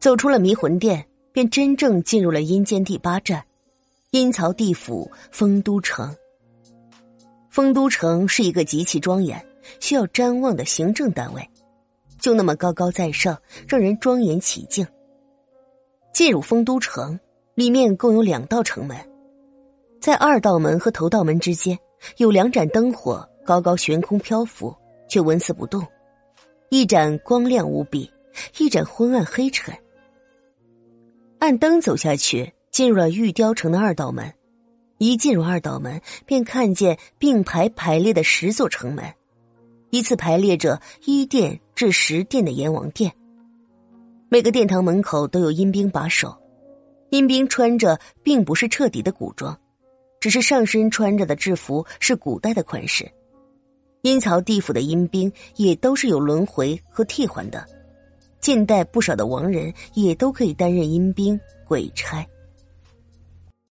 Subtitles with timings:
[0.00, 3.44] 走出了迷魂殿，便真正进入了阴间第八站——
[4.12, 6.16] 阴曹地府丰都城。
[7.50, 9.44] 丰都城是一个极其庄严、
[9.78, 11.46] 需要瞻望的行政单位，
[12.18, 14.86] 就那么高高在上，让人庄严起敬。
[16.14, 17.20] 进入丰都城，
[17.54, 18.96] 里面共有两道城门，
[20.00, 21.78] 在二道门和头道门之间
[22.16, 24.74] 有两盏灯火高高悬空漂浮，
[25.10, 25.86] 却纹丝不动。
[26.70, 28.10] 一盏光亮无比，
[28.58, 29.76] 一盏昏暗黑沉。
[31.40, 34.30] 按灯走下去，进入了玉雕城的二道门。
[34.98, 39.02] 一进入二道门，便看见并排排列的十座城门，
[39.88, 43.10] 依次排列着一殿至十殿的阎王殿。
[44.28, 46.36] 每个殿堂门口都有阴兵把守，
[47.08, 49.58] 阴兵穿着并不是彻底的古装，
[50.20, 53.10] 只是上身穿着的制服是古代的款式。
[54.02, 57.66] 阴曹地府的阴兵也都是有轮回和替换的，
[58.40, 62.26] 近代不少的亡人也都可以担任阴兵、鬼差。